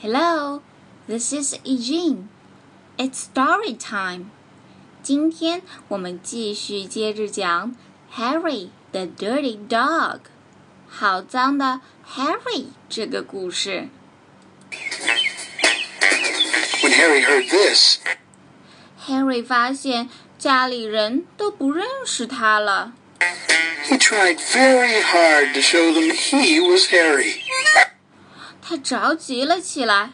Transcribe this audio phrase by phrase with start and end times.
[0.00, 0.62] Hello,
[1.06, 2.28] this is Eugene.
[2.96, 4.26] It's story time.
[5.02, 7.74] 今天我们继续接着讲
[8.14, 10.20] Harry the Dirty Dog，
[10.88, 11.80] 好脏的
[12.14, 13.88] Harry 这个故事。
[16.82, 17.98] When Harry heard this,
[19.06, 20.08] Harry 发现
[20.38, 22.92] 家里人都不认识他了。
[23.92, 27.42] he tried very hard to show them he was Harry.
[28.69, 30.11] 他着急了起来，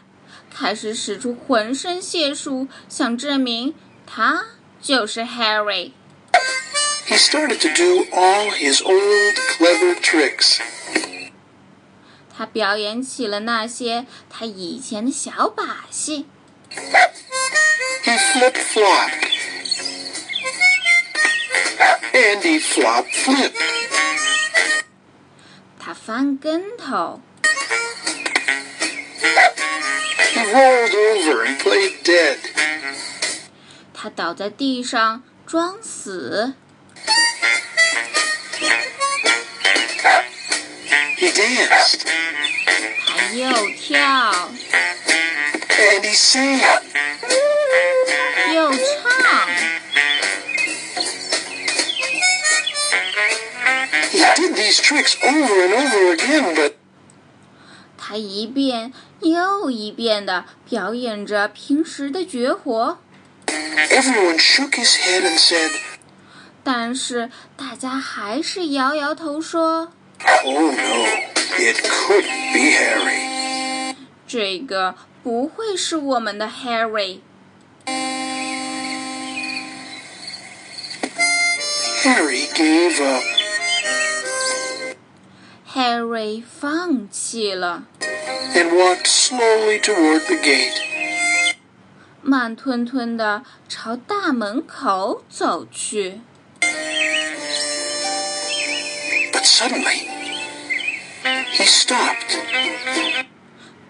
[0.48, 3.74] 开始使出浑身解数，想证明
[4.06, 4.44] 他
[4.80, 5.90] 就是 Harry。
[7.08, 10.60] He started to do all his old clever tricks.
[12.36, 16.26] 他表演起了那些他以前的小把戏。
[18.04, 19.30] He flip flopped.
[22.12, 23.56] And he flop flipped.
[25.80, 27.20] 他翻跟头，
[30.43, 32.37] He rolled over and played dead.
[33.93, 36.53] 他倒在地上装死，
[41.17, 42.01] He danced.
[43.05, 44.49] 他又跳
[45.69, 46.59] And he sang.
[48.53, 48.79] 又唱。
[54.11, 56.73] He did these tricks over and over again, but
[58.06, 62.98] 他一遍又一遍地表演着平时的绝活
[63.46, 65.70] ，everyone shook his head and said,
[66.62, 69.90] 但是大家还是摇摇头说
[70.44, 71.06] Oh no,
[71.56, 73.96] it couldn't be Harry.
[74.28, 77.20] 这个不会是我们的 Harry。
[82.02, 83.33] Harry gave up.
[85.74, 87.82] Harry 放弃了
[88.54, 90.80] ，and walked slowly toward the gate.
[92.22, 96.20] 慢吞吞地朝大门口走去。
[99.32, 100.06] But suddenly,
[101.56, 102.38] he stopped.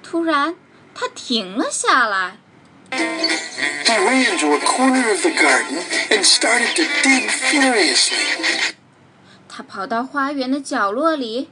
[0.03, 0.55] 突然，
[0.95, 2.39] 他停了下来
[2.93, 8.73] ，He ran to a corner of the garden and started to dig furiously.
[9.47, 11.51] 他跑到花园的角落里，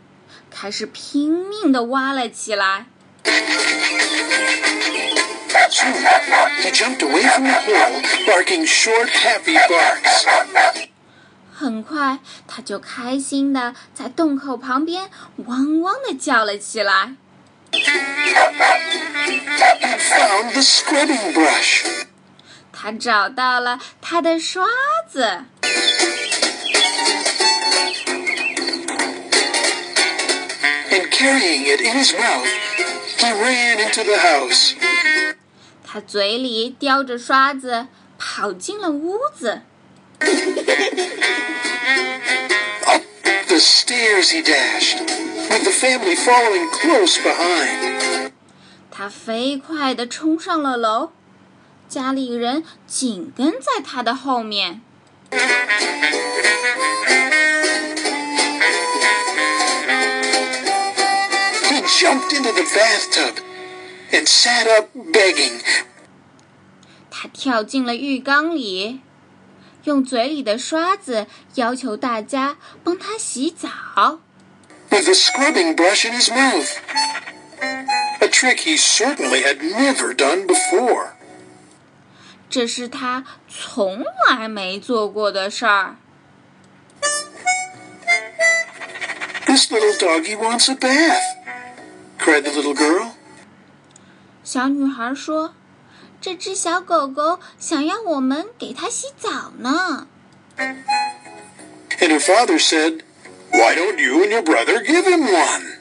[0.55, 2.87] 开始拼命地挖了起来。
[5.71, 5.95] Soon,
[6.63, 10.27] he jumped away from the hole, barking short, happy barks.
[11.55, 15.11] 很快，他就开心地在洞口旁边
[15.47, 17.15] 汪汪地叫了起来。
[20.11, 21.84] Found the scrubbing brush.
[22.73, 24.67] 他找到了他的刷
[25.09, 25.45] 子，
[31.22, 32.47] carrying it in his mouth,
[33.18, 34.75] he ran into the house.
[35.84, 37.88] 他嘴里叼着刷子，
[38.18, 39.62] 跑进了屋子。
[42.85, 43.03] Up
[43.47, 45.00] the stairs he dashed,
[45.50, 48.31] with the family following close behind.
[48.91, 51.12] 他飞快地冲上了楼，
[51.88, 54.81] 家里人紧跟在他的后面。
[62.02, 63.35] jumped into the bathtub
[64.12, 65.62] and sat up begging.
[67.09, 69.02] 他跳进了浴缸里，
[69.85, 74.19] 用嘴里的刷子要求大家帮他洗澡。
[74.90, 76.78] with the scrubbing brush in his mouth.
[78.22, 81.13] A trick he certainly had never done before.
[82.50, 85.97] 这是他从来没做过的事儿。
[89.46, 91.22] This little doggy wants a bath,
[92.22, 93.12] cried the little girl.
[94.44, 95.53] 小女孩说：“
[96.22, 100.08] 这只小狗狗想要我们给它洗澡呢。
[100.58, 103.02] And her father said,
[103.52, 105.78] Why don't you and your brother give him one?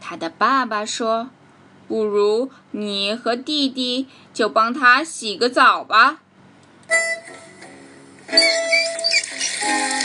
[0.00, 6.20] ”它的爸爸说：“不如你和弟弟就帮它洗个澡吧。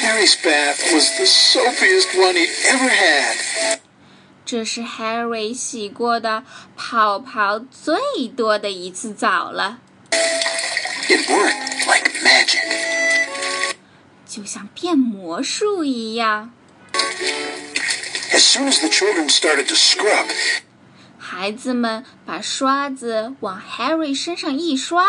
[0.04, 3.75] Harry's bath was the soapiest one he'd ever had. ”
[4.47, 6.45] 这是 Harry 洗过的
[6.77, 9.81] 泡泡最多的一次澡了
[11.09, 13.75] ，It worked like magic.
[14.25, 16.53] 就像变魔术一样。
[18.31, 20.27] As soon as the children started to scrub,
[21.19, 25.09] 孩子们把刷子往 Harry 身上一刷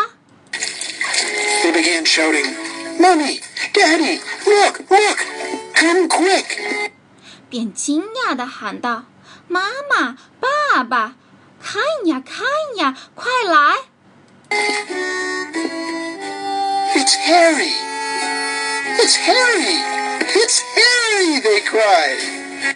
[1.62, 2.56] ，they began shouting,
[2.98, 3.40] Mommy,
[3.72, 5.18] Daddy, look, look,
[5.74, 6.90] come quick.
[7.48, 9.04] 便惊讶地喊道
[9.47, 11.15] ：“妈妈，爸爸，
[11.61, 12.45] 看呀看
[12.77, 13.85] 呀，快来！”
[16.95, 17.73] It's Harry!
[18.99, 19.79] It's Harry!
[20.35, 21.41] It's Harry!
[21.41, 22.75] They cried.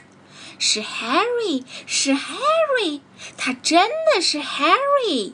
[0.60, 3.02] 是 Harry，是 Harry，
[3.38, 5.34] 他真的是 Harry。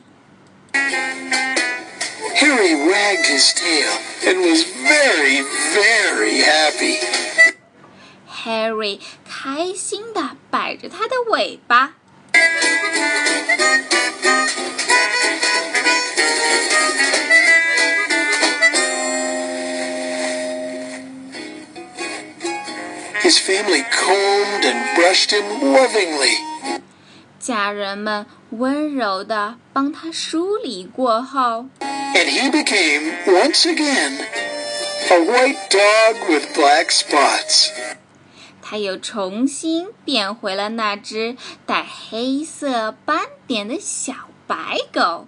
[2.36, 3.88] Harry wagged his tail
[4.26, 5.42] and was very,
[5.72, 6.98] very happy.
[8.44, 11.94] Harry 开心的摆着他的尾巴。
[23.22, 26.36] His family combed and brushed him lovingly.
[27.40, 34.18] 家人们温柔的帮他梳理过后， And he became, once again,
[35.10, 37.70] a white dog with black spots.
[38.69, 41.35] 他又重新变回了那只
[41.65, 44.13] 带黑色斑点的小
[44.45, 45.27] 白狗。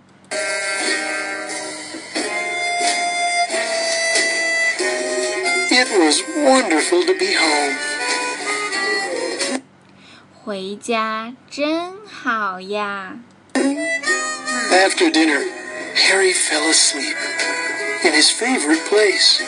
[5.72, 7.76] It was wonderful to be home.
[10.44, 13.18] 回家真好呀
[13.56, 15.42] ！After dinner,
[15.96, 17.18] Harry fell asleep
[18.04, 19.42] in his favorite place.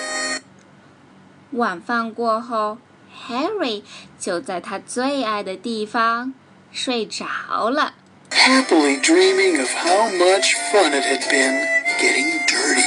[1.52, 2.80] 晚饭过后
[3.28, 3.84] ，Harry
[4.20, 6.34] 就在他最爱的地方
[6.72, 7.96] 睡着了。
[8.34, 11.56] happily dreaming of how much fun it had been
[12.00, 12.84] getting dirty.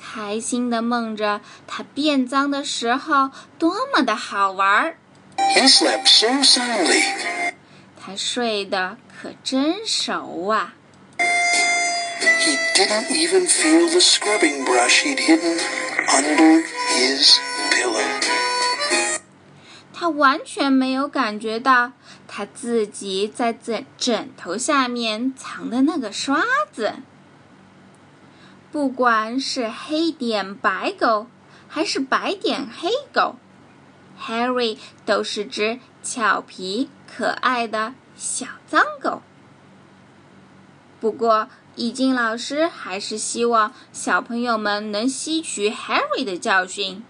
[0.00, 4.96] 开心的梦着他变脏的时候多么的好玩儿。
[5.36, 7.04] He slept so soundly,
[8.00, 10.74] 他睡得可真熟啊
[11.18, 15.60] ！he didn't even feel the scrubbing brush he'd hidden
[16.08, 16.64] under
[16.96, 17.38] his.
[20.04, 21.92] 他完全没有感觉到
[22.28, 26.96] 他自己在枕枕头下面藏的那个刷子。
[28.70, 31.26] 不管是黑点白狗，
[31.68, 33.36] 还是白点黑狗
[34.20, 39.22] ，Harry 都是只俏皮可爱的小脏狗。
[41.00, 47.02] 不过，易经老师还是希望小朋友们能吸取 Harry 的教训，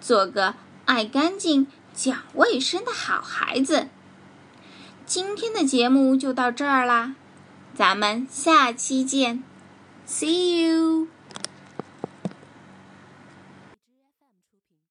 [0.00, 0.54] 做个
[0.86, 1.66] 爱干净、
[2.00, 3.88] 讲卫生的好孩子。
[5.04, 7.16] 今天的节目就到这儿啦，
[7.74, 9.42] 咱们下期见
[10.06, 11.08] ，See you。